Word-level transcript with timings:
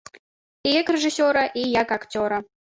І 0.69 0.71
як 0.79 0.89
рэжысёра, 0.95 1.45
і 1.63 1.69
як 1.81 1.97
акцёра. 2.01 2.45